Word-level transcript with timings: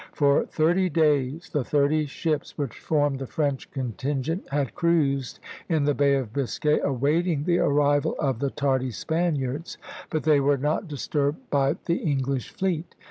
For 0.13 0.47
thirty 0.47 0.89
days, 0.89 1.51
the 1.51 1.63
thirty 1.63 2.07
ships 2.07 2.57
which 2.57 2.79
formed 2.79 3.19
the 3.19 3.27
French 3.27 3.69
contingent 3.69 4.49
had 4.49 4.73
cruised 4.73 5.37
in 5.69 5.83
the 5.83 5.93
Bay 5.93 6.15
of 6.15 6.33
Biscay, 6.33 6.79
awaiting 6.79 7.43
the 7.43 7.59
arrival 7.59 8.15
of 8.17 8.39
the 8.39 8.49
tardy 8.49 8.89
Spaniards; 8.89 9.77
but 10.09 10.23
they 10.23 10.39
were 10.39 10.57
not 10.57 10.87
disturbed 10.87 11.47
by 11.51 11.75
the 11.85 11.97
English 11.97 12.49
fleet. 12.49 12.95